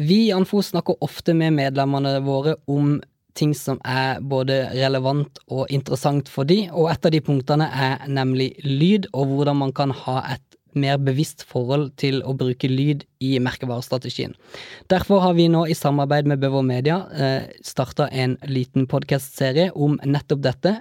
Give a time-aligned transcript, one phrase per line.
[0.00, 2.94] Vi i Anfo snakker ofte med medlemmene våre om
[3.36, 8.06] ting som er både relevant og interessant for de, og et av de punktene er
[8.08, 10.44] nemlig lyd, og hvordan man kan ha et
[10.78, 14.36] mer bevisst forhold til å bruke lyd i merkevarestrategien.
[14.88, 19.98] Derfor har vi nå i samarbeid med Bøver Media eh, starta en liten podkastserie om
[20.06, 20.76] nettopp dette.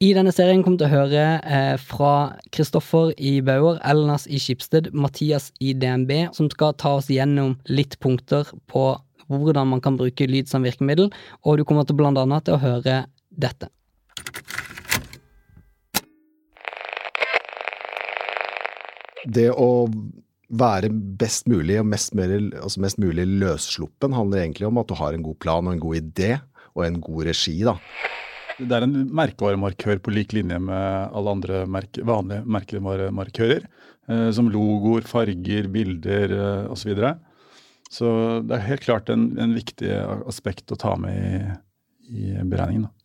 [0.00, 2.12] I denne serien kommer du til å høre eh, fra
[2.56, 7.98] Kristoffer i Bauer, Elnas i Skipsted, Mathias i DNB, som skal ta oss gjennom litt
[8.00, 8.94] punkter på
[9.30, 11.10] hvordan man kan bruke lyd som virkemiddel,
[11.44, 13.68] og du kommer til blant annet til å høre dette.
[19.28, 19.68] Det å
[20.50, 24.96] være best mulig og mest, mer, altså mest mulig løssluppen handler egentlig om at du
[24.98, 26.32] har en god plan og en god idé
[26.74, 27.60] og en god regi.
[27.68, 27.76] da.
[28.60, 33.66] Det er en merkevaremarkør på lik linje med alle andre merke, vanlige merkevaremarkører.
[34.10, 36.82] Eh, som logoer, farger, bilder eh, osv.
[36.82, 37.16] Så, videre.
[37.90, 38.08] så
[38.46, 39.92] det er helt klart en, en viktig
[40.30, 42.88] aspekt å ta med i, i beregningen.
[42.88, 42.96] Da.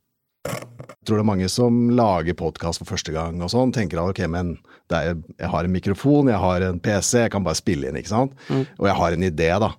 [0.45, 4.13] Jeg tror det er mange som lager podkast for første gang og sånn, tenker at
[4.13, 4.55] ok, men
[4.93, 8.13] er, jeg har en mikrofon, jeg har en PC, jeg kan bare spille inn, ikke
[8.13, 8.33] sant.
[8.49, 8.63] Mm.
[8.77, 9.71] Og jeg har en idé, da.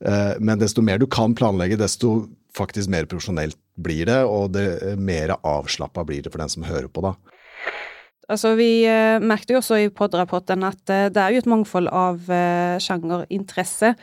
[0.00, 2.18] Eh, men desto mer du kan planlegge, desto
[2.56, 6.66] faktisk mer profesjonelt blir det, og det eh, mer avslappa blir det for den som
[6.66, 7.14] hører på, da.
[8.26, 11.90] Altså, vi eh, merket jo også i pod-rapporten at eh, det er jo et mangfold
[11.92, 13.94] av eh, sjangerinteresse.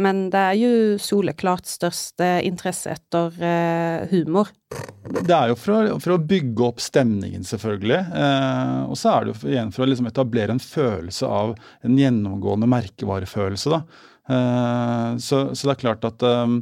[0.00, 4.48] Men det er jo soleklart største interesse etter eh, humor.
[5.04, 7.98] Det er jo for å, for å bygge opp stemningen, selvfølgelig.
[8.22, 11.52] Eh, og så er det jo igjen for å liksom etablere en følelse av
[11.84, 13.74] en gjennomgående merkevarefølelse.
[13.74, 14.08] da.
[14.32, 16.56] Eh, så, så, det er klart at eh,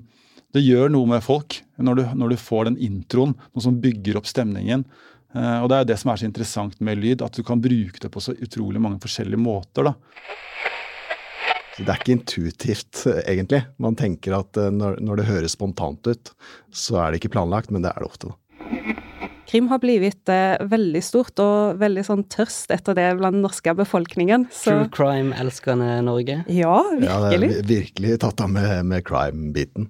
[0.54, 4.18] det gjør noe med folk når du, når du, får den introen, noe som bygger
[4.20, 4.84] opp stemningen.
[5.34, 8.02] Eh, og det er det som er så interessant med lyd, at du kan bruke
[8.02, 9.90] det på så utrolig mange forskjellige måter.
[9.90, 9.94] da.
[11.80, 13.62] Det er ikke intuitivt, egentlig.
[13.80, 16.34] Man tenker at eh, når, når, det høres spontant ut,
[16.74, 18.32] så er det ikke planlagt, men det er det ofte.
[18.32, 18.36] da.
[19.50, 23.72] Krim har blitt eh, veldig stort og veldig sånn tørst etter det blant den norske
[23.74, 24.44] befolkningen.
[24.54, 24.76] Så...
[24.76, 26.42] True crime-elskende Norge?
[26.46, 27.08] Ja, virkelig.
[27.08, 29.88] Ja, det er virkelig tatt av med, med crime-biten.